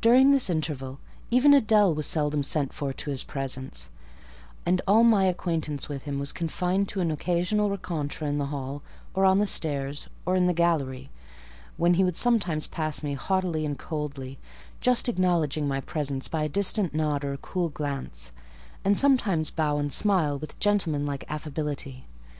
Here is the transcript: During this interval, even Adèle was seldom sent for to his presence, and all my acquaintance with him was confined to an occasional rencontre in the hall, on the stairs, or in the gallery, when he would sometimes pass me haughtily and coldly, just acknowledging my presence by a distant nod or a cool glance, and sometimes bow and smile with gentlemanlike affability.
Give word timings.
During 0.00 0.30
this 0.30 0.48
interval, 0.48 1.00
even 1.32 1.50
Adèle 1.50 1.92
was 1.92 2.06
seldom 2.06 2.44
sent 2.44 2.72
for 2.72 2.92
to 2.92 3.10
his 3.10 3.24
presence, 3.24 3.88
and 4.64 4.80
all 4.86 5.02
my 5.02 5.24
acquaintance 5.24 5.88
with 5.88 6.04
him 6.04 6.20
was 6.20 6.30
confined 6.30 6.86
to 6.90 7.00
an 7.00 7.10
occasional 7.10 7.68
rencontre 7.68 8.24
in 8.28 8.38
the 8.38 8.46
hall, 8.46 8.84
on 9.16 9.40
the 9.40 9.44
stairs, 9.44 10.06
or 10.24 10.36
in 10.36 10.46
the 10.46 10.54
gallery, 10.54 11.10
when 11.76 11.94
he 11.94 12.04
would 12.04 12.16
sometimes 12.16 12.68
pass 12.68 13.02
me 13.02 13.14
haughtily 13.14 13.66
and 13.66 13.76
coldly, 13.76 14.38
just 14.80 15.08
acknowledging 15.08 15.66
my 15.66 15.80
presence 15.80 16.28
by 16.28 16.44
a 16.44 16.48
distant 16.48 16.94
nod 16.94 17.24
or 17.24 17.32
a 17.32 17.36
cool 17.38 17.68
glance, 17.68 18.30
and 18.84 18.96
sometimes 18.96 19.50
bow 19.50 19.78
and 19.78 19.92
smile 19.92 20.38
with 20.38 20.56
gentlemanlike 20.60 21.24
affability. 21.28 22.06